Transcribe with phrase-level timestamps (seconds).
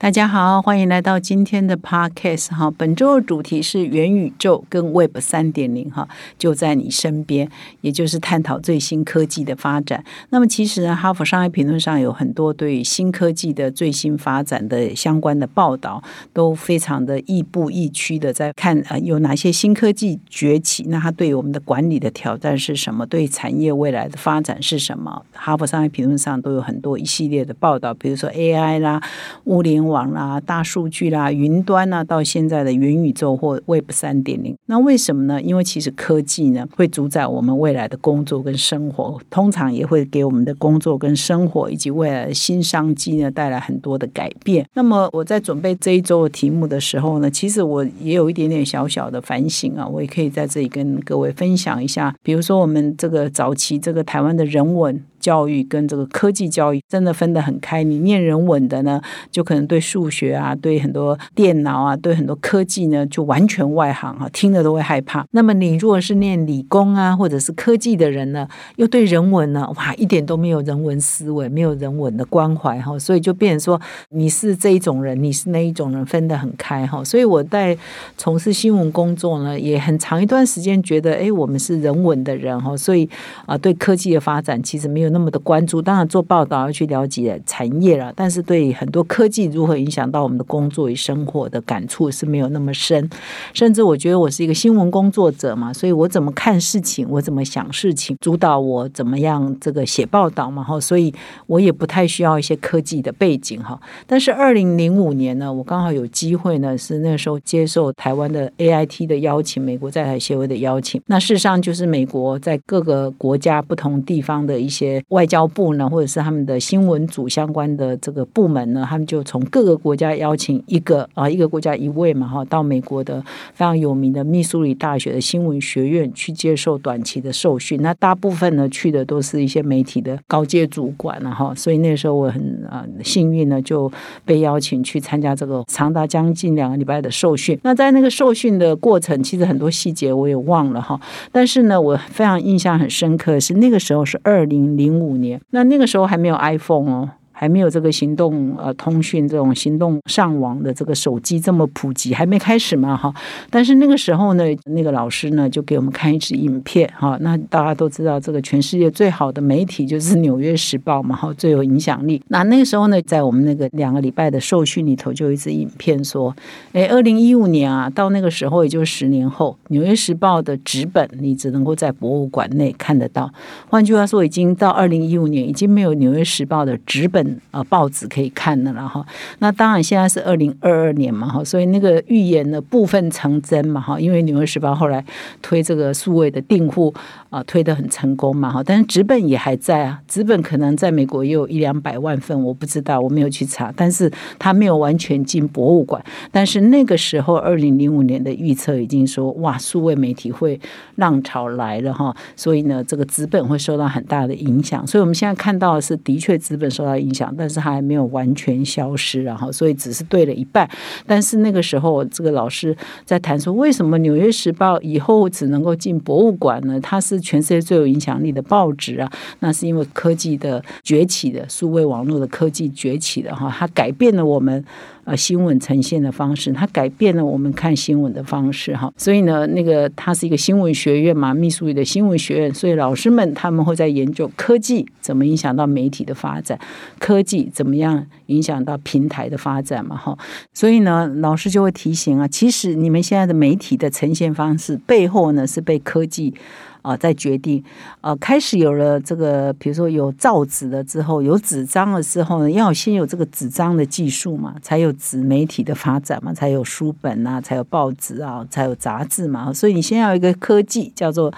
[0.00, 2.70] 大家好，欢迎来到今天的 podcast 哈。
[2.70, 6.08] 本周的主题是元宇宙跟 Web 三点零哈，
[6.38, 10.04] 就在你身边，也就是探讨最新科技的发展。
[10.30, 16.00] 那么其实呢，哈佛商业评论上有很多对新科技的最新发展的相关的报道，
[16.32, 23.04] 都非常的亦步亦趋的在看呃有哪些新科技崛起，那它对我们的管理的挑战是什么？
[23.04, 25.24] 对产业未来的发展是什么？
[25.32, 29.02] 哈佛商业评论上都有很多一系列的报道，比如说 AI 啦、
[29.46, 35.40] 物联网啦、大数据啦、云端啊，到现在的元宇宙或 Web 三点零，那为什么呢？
[35.40, 44.66] 因为其实科技呢会主宰我们未来的工作跟生活，通常也会给我们的工作跟生活以及未来的新商机呢带来很多的改变。
[44.74, 52.14] 那么我在准备这一周的题目的时候呢，其实我也有一点点小小的反省啊，我也可以在这里跟各位分享一下。
[52.22, 55.02] 比如说我们这个早期这个台湾的人文。
[55.28, 57.82] 教育跟这个科技教育真的分得很开。
[57.82, 58.98] 你念人文的呢，
[59.30, 65.26] 就可能对数学啊、对很多电脑啊、对很多科技呢，就完全外行啊，听了都会害怕。
[65.32, 73.78] 那么你如果是念理工啊，或者是科技的人呢，又对人文呢，哇，一点都没有人文思维，没有人文的关怀哈，所以就变成说
[74.08, 77.04] 你是这一种人，你是那一种人，分得很开哈。
[77.04, 77.76] 所以我在
[78.16, 83.06] 从事新闻工作呢，也很长一段时间觉得，哎，我们是人文的人哈，所以
[83.44, 85.17] 啊，对科技的发展其实没有那。
[85.18, 93.10] 那么的关注，当然做报道要去了解产业了，但是对很多科技如何影响到我们的工作与生活的感触是没有那么深。
[93.52, 101.12] 甚至我觉得我是一个新闻工作者嘛，所以我怎么看事情，我怎么想事情，主导我怎么样这个写报道嘛，哈，所以
[101.48, 103.80] 我也不太需要一些科技的背景哈。
[104.06, 111.02] 但是二零零五年呢，我刚好有机会呢，是那时候接受台湾的 AIT 的邀请，美国在台协会的邀请。
[111.06, 114.97] 那事实上就是美国在各个国家不同地方的一些。
[115.08, 123.20] 外交部呢，或者是他们的新闻组相关的这个部门呢，他们就从各个国家邀请一个啊，一个国家一位嘛哈，到美国的
[123.52, 127.80] 非常有名的密苏里大学的新闻学院去接受短期的受训。
[127.80, 133.90] 那大部分呢去的都是一些媒体的高阶主管了哈，所以那时候我很啊幸运呢，就
[134.24, 137.58] 被邀请去参加这个长达将近两个礼拜的受训。
[137.62, 141.00] 那在那个受训的过程，其实很多细节我也忘了哈，
[141.30, 144.87] 但是呢，我非常印象很深刻是那个时候是二零零。
[144.88, 147.10] 零五年，那那个时候还没有 iPhone 哦。
[147.40, 153.14] 还没有这个行动呃通讯这种行动上网的这个手机这么普及，还没开始嘛哈。
[153.48, 157.16] 但是那个时候呢，那个老师呢就给我们看一支影片哈。
[157.20, 162.20] 那大家都知道，这个全世界最好的媒体就是《纽约时报》嘛哈，最有影响力。
[162.26, 166.34] 那那个时候呢，在我们那个两个礼拜的受训里头，就有一支影片说，
[166.72, 173.32] 哎，二零一五年啊，到那个时候也就是十年后，《纽约时报》的纸本你只能够在博物馆内看得到。
[173.68, 177.27] 换句话说，已经到二零一五年，已经没有《纽约时报》的纸本。
[177.50, 179.04] 呃，报纸可以看的了哈。
[179.38, 183.98] 那当然，现在是二零二二年嘛哈，所以那个预言的部分成真嘛哈。
[183.98, 185.04] 因为《纽约时报》后来
[185.42, 186.92] 推这个数位的订户
[187.30, 188.62] 啊，推的很成功嘛哈。
[188.64, 193.72] 但是纸本也还在啊，纸本可能在美国也有一两百万份，我不知道，我没有去查。
[193.76, 196.02] 但是它没有完全进博物馆。
[196.30, 200.60] 但是那个时候，二零零五年的预测已经说，哇，数位媒体会
[200.96, 202.14] 浪潮来了哈。
[202.36, 204.86] 所以呢，这个纸本会受到很大的影响。
[204.86, 207.17] 所以我们现在看到的是，的确纸本受到影响。
[207.36, 210.68] 但是它还没有完全消失，然后所以只是对了一半。
[211.06, 216.80] 但是那个时候，这个老师在谈说，为什么《纽约时报》以后只能够进博物馆呢？
[216.80, 219.10] 它是全世界最有影响力的报纸啊！
[219.40, 224.64] 那是因为科技的崛起的，数位网络的科技崛起的哈，它改变了我们。
[225.08, 228.92] 呃，新闻呈现的方式，它改变了我们看新闻的方式哈。
[228.98, 236.58] 所以呢，那个它是一个新闻学院嘛，秘书里的新闻学院，所以老师们他们会在研究科技怎么影响到媒体的发展，
[236.98, 240.14] 科技怎么样影响到平台的发展嘛哈。
[240.52, 246.34] 所以呢，老师就会提醒啊，其实你们现在的媒体的呈现方式背后呢，是被科技。
[246.82, 247.62] 啊，在决定，
[248.00, 259.52] 啊，开始有了这个，比如说有造纸了之后，有纸张了之后呢，要先有这个纸张的技术嘛，才有纸媒体的发展嘛，才有书本呐，才有报纸啊，才有杂志嘛。
[259.52, 261.32] 所以你先要一个科技叫做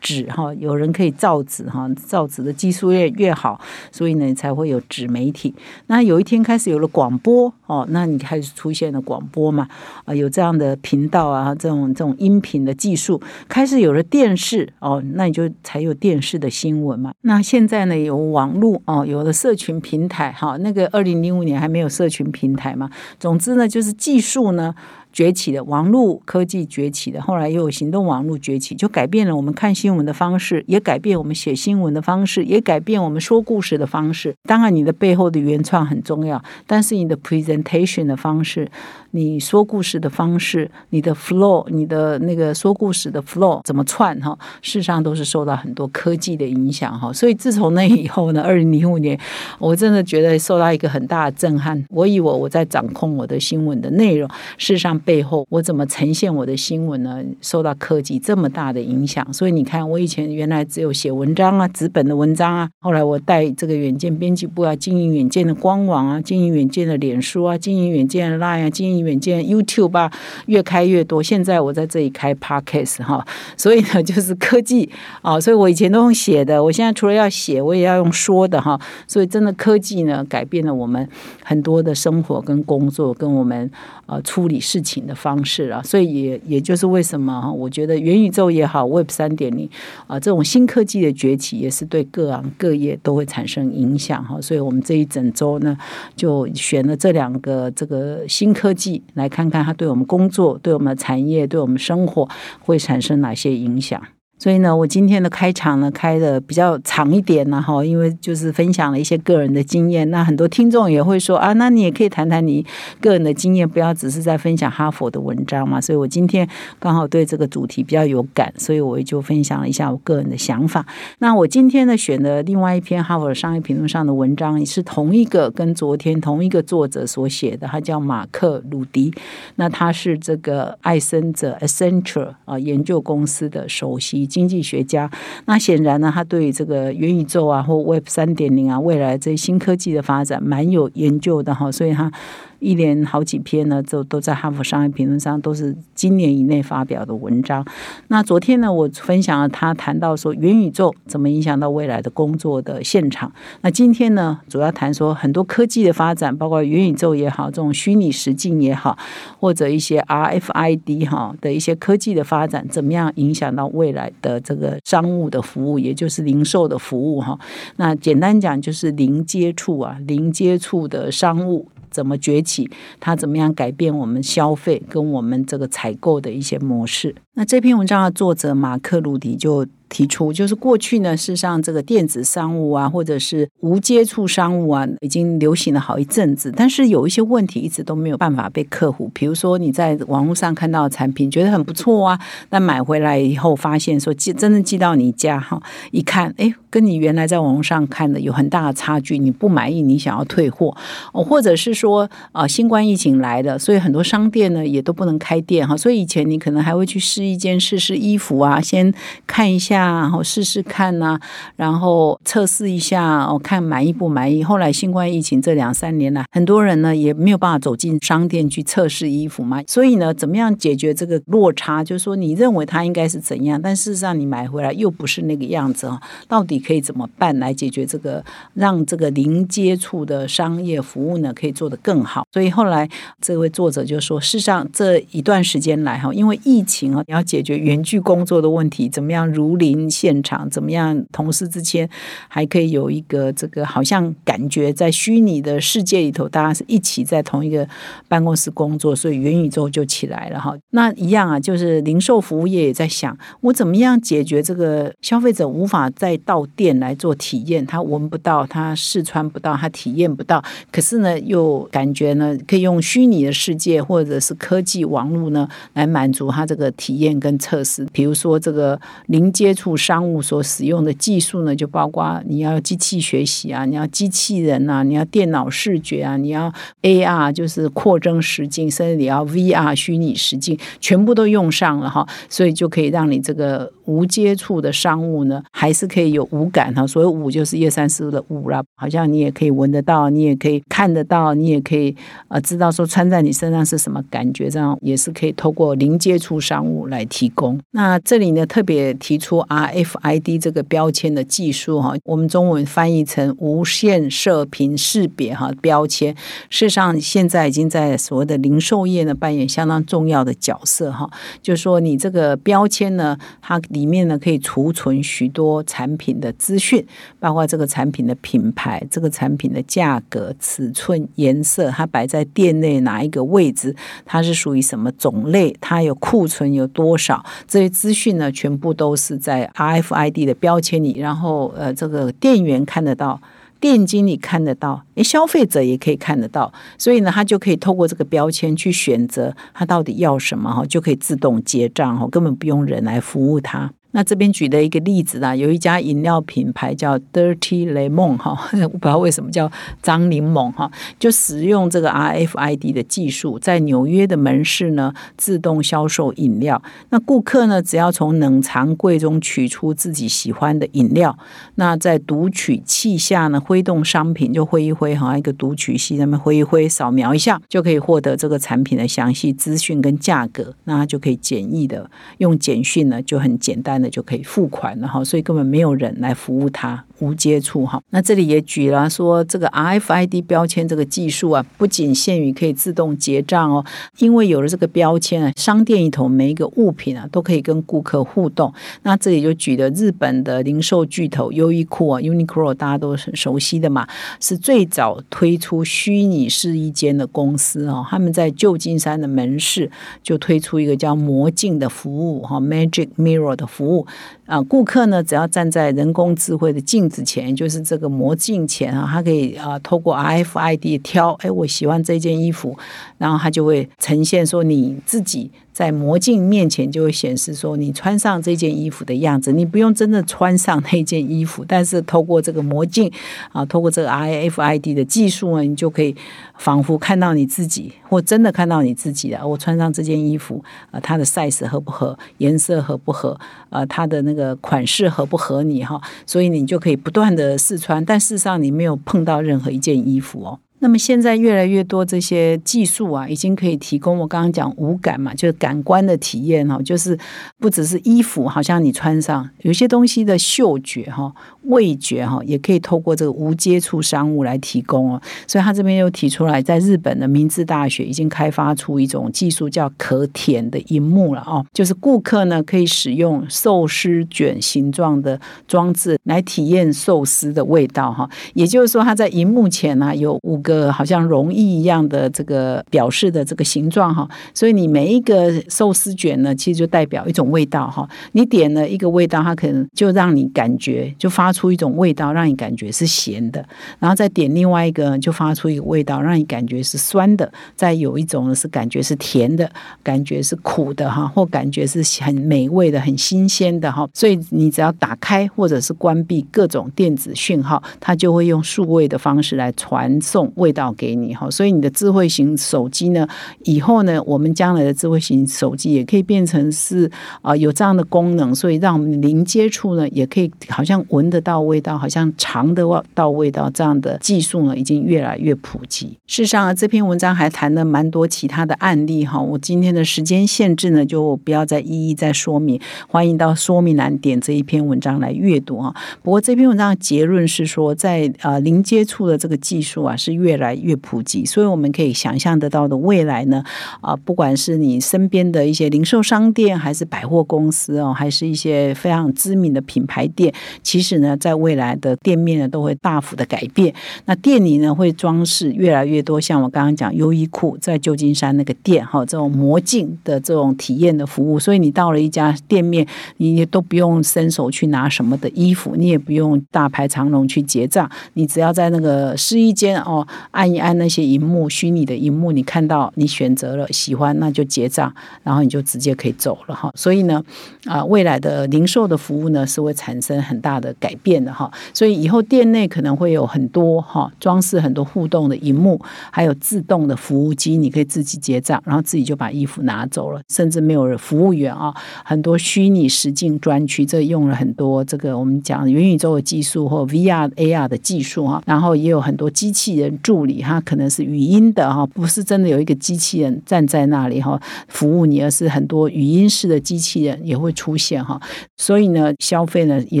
[0.00, 3.60] 纸哈，有人可以造纸哈，造纸的技术越越好，
[3.90, 5.54] 所以呢才会有纸媒体。
[5.88, 7.52] 那有一天开始有了广播。
[7.66, 9.66] 哦，那你开始出现了广播嘛，
[10.04, 17.12] 啊，有这样的频道啊，这种这种音频的技术，开始有了电视哦，那你就才有电视的新闻嘛。
[17.22, 22.88] 那现在呢，有网络哦，有了社群平台，哈，那个二零零五年还没有社群平台嘛。
[23.18, 24.72] 总之呢，就是技术呢。
[25.16, 34.34] 崛起的网络科技崛起的，后来又有行动网络崛起，就改变了我们看新闻的方式，也改变我们写新闻的方式，也改变我们说故事的方式。
[34.42, 38.70] 当然，你的背后的原创很重要，但是你的 presentation 的方式。
[39.12, 44.38] 你说故事的方式，你的 flow，你的那个说故事的 flow 怎么串哈？
[44.60, 47.10] 事实上都是受到很多科技的影响哈。
[47.10, 49.18] 所以自从那以后呢，二零零五年，
[49.58, 51.82] 我真的觉得受到一个很大的震撼。
[51.88, 54.28] 我以为我在掌控我的新闻的内容，
[54.58, 57.24] 事实上背后我怎么呈现我的新闻呢？
[57.40, 59.32] 受到科技这么大的影响。
[59.32, 68.96] 所以你看，我以前原来只有写文章啊，纸本的文章啊，后来我带这个远见编辑部啊，经营远见的官网啊，经营远见的脸书啊，经营远见的 Line 啊，经营。
[69.06, 70.10] 远见 YouTube 吧，
[70.46, 71.22] 越开越多。
[71.22, 73.24] 现在我在这里开 Podcast 哈，
[73.56, 74.90] 所以呢，就是科技
[75.22, 75.38] 啊。
[75.38, 78.80] 所以我以前都用写的，我现在除了要写，我也要用说的哈。
[79.06, 81.08] 所以真的科技呢，改变了我们
[81.44, 83.70] 很多的生活跟工作，跟我们
[84.06, 85.82] 呃处理事情的方式啊。
[85.82, 89.68] 所以也也就是为什么我觉得元宇宙也好，Web 三点零
[90.06, 94.40] 啊，这种新科技的崛起，也是对各行各业都会产生影响哈。
[94.40, 95.76] 所以我们这一整周呢，
[96.14, 99.02] 就选了这两个这个新科技。
[99.14, 102.28] 来看看它对我们工作、对我们的产业、对我们生活
[102.60, 104.00] 会产生哪些影响。
[104.38, 110.10] 所以呢，我今天的开场呢开的比较长一点呢，哈，因为就是分享了一些个人的经验。
[110.10, 112.64] 那很多听众也会说啊，那你也可以谈谈你
[113.00, 115.80] 个人的经验，不要只是在分享哈佛的文章嘛。
[115.80, 116.46] 所以我今天
[116.78, 120.84] 刚好对这个主题比较有感，所以我也就分享了一下我个人的想法。
[121.20, 129.10] 那我今天呢选的另外一篇哈佛商业评论上的文章，也是同一个跟昨天同一个作者所写的，他叫马克鲁迪。
[129.54, 134.25] 那他是这个艾森哲 （Accenture） 啊研究公司的首席。
[134.26, 135.10] 经济学家，
[135.46, 142.10] 那显然呢，他对这个元宇宙啊，或 Web 三点零啊，未来这些新科技的发展蛮有研究的哈，所以他。
[142.58, 147.64] 一连好几篇呢，就都在《哈佛商业评论》上，都是今年以内发表的文章。
[148.08, 153.30] 那昨天呢，我分享了他谈到说元宇宙怎么影响到未来的工作的现场。
[153.60, 158.96] 那今天呢，主要谈说很多科技的发展，包括元宇宙也好，这种虚拟实境也好，
[159.38, 167.38] 或者一些 RFID 哈的一些科技的发展，怎么样影响到未来的这个商务的服务，也就是零售的服务哈。
[167.76, 171.68] 那简单讲就是零接触啊，零接触的商务。
[171.96, 172.68] 怎么崛起？
[173.00, 177.14] 它怎么样改变我们消费跟我们这个采购的一些模式？
[177.32, 179.66] 那这篇文章的作者马克·鲁迪就。
[179.88, 189.10] 提出就是过去呢，事实上这个电子商务啊，或者是无接触商务啊，已经流行了好一阵子，但是有一些问题一直都没有办法被克服。
[189.14, 192.18] 比如说你在网络上看到的产品，觉得很不错啊，
[192.50, 195.62] 那买回来以后发现说寄真的寄到你家哈，
[195.92, 200.76] 一看哎，跟你原来在网络上看的有很大的差距，你不满意，你想要退货
[201.12, 208.92] 哦，或者是说啊，新冠疫情来了，所以很多商店呢也都不能开店哈，所以以前你可能还会去试一件试试衣服啊，先
[209.28, 209.85] 看一下。
[209.88, 211.18] 然后试试看呐，
[211.56, 214.42] 然后测试一下，我看满意不满意。
[214.42, 219.62] 后来新冠疫情这两三年来，很多人呢也没有办法走进商店去测试衣服嘛。
[219.66, 221.84] 所以呢，怎么样解决这个落差？
[221.84, 226.00] 就是说，你认为它应该是怎样，但事实上你买回来又不是那个样子啊？
[226.28, 228.24] 到底可以怎么办来解决这个，
[228.54, 232.24] 让这个零接触的商业服务呢可以做得更好？
[232.32, 232.88] 所以后来
[233.20, 239.86] 这位作者就说，事实上这一段时间来哈，因为疫情啊，你要解决原距工作的问题，怎么样如临。
[239.96, 241.02] 现场怎么样？
[241.10, 241.88] 同事之间
[242.28, 247.66] 还可以有一个这个，好像感觉在虚拟的世界里头，大家是一起在同一个
[248.08, 250.54] 办公室工作，所以元宇宙就起来了哈。
[250.70, 267.86] 那一样啊，就是零售服务业也在想，我怎么样解决这个消费者无法再到店来做体验，他闻不到，他试穿不到，他体验不到，可是呢，又感觉呢，可以用虚拟的世界或者是科技网络呢，来满足他这个体验跟测试。
[267.92, 269.76] 比如说这个零接触。
[269.76, 286.86] 商务所使用的技术呢，就包括你要机器学习啊，你要机器人啊，你要电脑视觉啊，你要 AR 就是扩增实境，甚至你要 VR 虚拟实境，全部都用上了哈，所以就可以让你这个无接触的商务呢，还是可以有五感哈。
[286.86, 291.94] 所以五就是一二三四的五了，好像你也可以闻得到，你也可以看得到，你也可以
[292.28, 296.86] 呃知道说穿在你身上是什么感觉，这样也是可以透过零接触商务。
[296.86, 297.58] 来提供。
[297.72, 306.14] 那这里呢特别提出 RFID 这个标签的技术哈，我们中文翻译成无线射频识别哈标签。
[306.50, 311.08] 事实上，现在已经在所谓的零售业呢扮演相当重要的角色哈。
[311.42, 316.84] 就是说，你这个标签呢，它里面呢可以储存许多产品的资讯，
[317.18, 323.74] 包括这个产品的品牌、这个产品的价格、尺寸、颜色，它摆在店内哪一个位置，
[324.04, 333.20] 它是属于什么种类，它有库存有多少，这些资讯呢，全部都是在 RFID 的标签里，然后呃，这个店员看得到。
[333.58, 343.72] 店经理看得到，诶，消费者也可以看得到，所以呢，他就可以透过这个标签去选择他到底要什么哈，就可以自动结账哈，根本不用人来服务他。
[343.96, 349.50] 那这边举的一个例子啦，有一家饮料品牌叫 Dirty Lemon 哈， 我不知道为什么叫
[349.80, 356.62] 脏柠檬哈，就使用这个 RFID 的技术，在纽约的门市呢自动销售饮料。
[356.90, 361.18] 那顾客呢，只要从冷藏柜中取出自己喜欢的饮料，
[361.54, 373.85] 那在读取器下呢挥动商品，就挥一挥哈，一个读取器上面挥一挥，扫描一下就可以获得这个产品的详细资讯跟价格，那就可以简易的用简讯呢，就很简单的。
[373.88, 377.80] 就可以付款了哈，所以根本没有人来服务他，无接触哈。
[377.90, 383.64] 那这里也举了说，这个 RFID 标签这个技术啊，不仅限于可以自动结账哦，
[383.98, 388.52] 因为有了这个标签啊，商店里头每一个物品啊，都可以跟顾客互动。
[388.82, 393.86] 那这里就举的日本的零售巨头优衣库啊，Uniqlo 大家都很熟悉的嘛，
[394.20, 397.84] 是最早推出虚拟试衣间的公司哦。
[397.88, 399.70] 他们在旧金山的门市
[400.02, 403.65] 就推出一个叫魔镜的服务哈，Magic Mirror 的服务。
[403.66, 403.86] 务
[404.26, 412.56] 啊，顾客呢，只要站在人工智慧的镜子前，就是这个魔镜前啊，他可以啊，透过 RFID 挑，哎，我喜欢这件衣服，
[412.98, 415.30] 然后他就会呈现说你自己。
[415.56, 422.92] 在魔镜面前就会显示说你穿上这件衣服的样子，你不用真的穿上那件衣服，但是透过这个魔镜
[423.32, 425.96] 啊，透过这个 RFID 的技术呢，你就可以
[426.36, 429.26] 仿佛看到你自己，或真的看到你自己了。
[429.26, 433.18] 我穿上这件衣服啊，它的 size 合不合，颜色合不合，
[433.56, 440.38] 呃，它的那个款式合不合你哈，所以你就可以不断的试穿，但事实上你没有碰到任何一件衣服哦。
[440.66, 446.98] 那么现在越来越多这些技术啊，已经可以提供我刚刚讲五感嘛，就是感官的体验哈，就是
[447.38, 455.00] 不只是衣服，好像你穿上有些东西的嗅觉哈、味觉哈，也可以透过这个无接触商务来提供哦。
[455.28, 468.10] 所以他这边又提出来，在日本的明治大学已经开发出一种技术，叫可舔的荧幕了哦，就是顾客呢可以使用寿司卷形状的装置来体验寿司的味道哈。
[468.34, 470.42] 也就是说，他在荧幕前呢有五。
[470.46, 477.86] 个呃好像容易一样的这个表示的这个形状哈，所以你每一个寿司卷呢，其实就代表一种味道哈。
[478.12, 483.46] 你点了一个味道，它可能就让你感觉就发出一种味道，让你感觉是咸的，
[483.78, 487.30] 然后再点另外一个，就发出一个味道，让你感觉是酸的。
[487.54, 489.50] 再有一种呢是感觉是甜的，
[489.82, 493.86] 感觉是苦的哈，或感觉是很美味的、很新鲜的哈。
[493.92, 500.32] 所以你只要打开或者是关闭各种电子讯号，它就会用数位的方式来传送。
[500.36, 503.06] 味道给你哈，所以你的智慧型手机呢，
[503.44, 506.90] 以后呢，我们将来的智慧型手机也可以变成是
[507.20, 512.64] 啊有这样的功能，所以让我们零接触呢，也可以好像闻得到味道，好像尝得
[512.94, 515.98] 到味道，这样的技术呢，已经越来越普及。
[516.06, 525.74] 事实上，这篇文章还谈了蛮多其他的案例哈，我今天的时间限制呢，就不要再一一再说明，欢迎到说明栏点这一篇文章来阅读哈。
[526.02, 533.44] 不过这篇文章的结论是说，在呃零接触的这个技术啊，是越越来越普及，所以我们可以想象得到的未来呢，
[533.80, 543.72] 啊，不管是你身边的一些零售商店，还是百货公司哦，还是一些非常知名的品牌店，其实呢，在未来的店面呢，都会大幅的改变。
[544.06, 552.84] 那店里呢，会装饰越来越多，像我刚刚讲优衣库在旧金山那个店哈，这种魔镜的这种体验的服务，所以你到了一家店面，
[553.18, 560.06] 你也都不用伸手去拿什么的衣服，你也不用大排长龙去结账，你只要在那个试衣间哦。
[560.30, 566.70] 按一按那些荧幕，虚拟的荧幕，你看到你选择了喜欢，那就结账，然后你就直接可以走了哈。
[566.74, 567.22] 所以呢，
[567.64, 571.50] 啊，未来的零售的服务呢是会产生很大的改变的哈。
[571.72, 575.80] 所以以后店内可能会有很多哈装饰很多互动的荧幕，
[576.10, 581.74] 还有自动的服务机，你可以自己结账，然后自己就把衣服拿走了，甚至没有服务员啊。
[582.04, 589.98] 很多虚拟实境专区，这用了很多这个我们讲元宇宙的技术或 VR、AR 的技术哈，然后也有很多机器人。
[590.06, 598.20] 助理，他可能是语音的哈，不是真的有一个机器人站在那里哈服务你，而是很多语音式的机器人也会出现哈。
[598.56, 600.00] 所以呢，消费呢也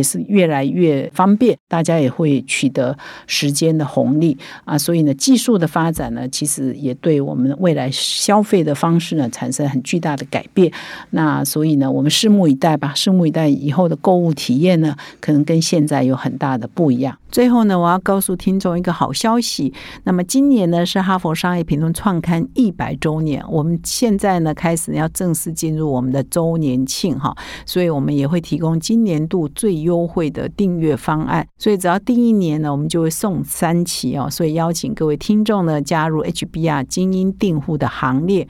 [0.00, 2.96] 是越来越方便，大家也会取得
[3.26, 4.78] 时间的红利啊。
[4.78, 10.70] 所以呢，技术的发展呢，其实也对我们未来消费的方式呢产生很巨大的改变。
[11.10, 17.18] 那所以呢，我们拭目以待吧，拭目以待以后的购物体验呢，可能跟现在有很大的不一样。
[17.36, 19.70] 最后呢，我要告诉听众一个好消息。
[20.04, 31.46] 那么今年呢是哈佛商业评论创刊一百周年，我们现在呢开始要正式进入我们的周年庆哈，所以我们也会提供今年度最优惠的订阅方案。
[31.58, 34.30] 所以只要订一年呢，我们就会送三期哦。
[34.30, 38.48] 所以邀请各位听众呢加入 HBR 精英订户的行列。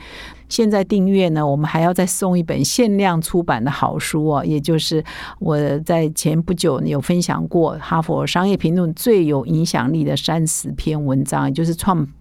[0.49, 5.03] 现在订阅呢，我们还要再送一本限量出版的好书哦，也就是
[5.39, 12.07] 我在前不久有分享过《哈佛商业评论》最有影响力的三十篇文章，也就是创